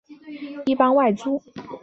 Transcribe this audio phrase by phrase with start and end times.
[0.65, 1.39] 一般外族。